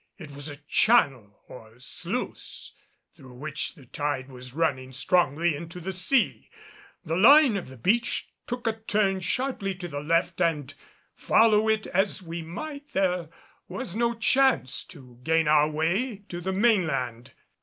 [0.17, 2.73] It was a channel or sluice,
[3.13, 6.49] through which the tide was running strongly into the sea.
[7.05, 10.73] The line of the beach took a turn sharply to the left and
[11.13, 13.29] follow it as we might there
[13.67, 17.33] was no chance to gain our way to the mainland.